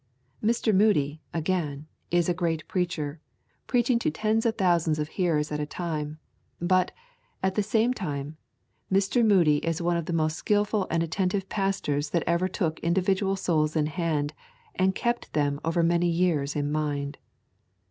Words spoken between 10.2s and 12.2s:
skilful and attentive pastors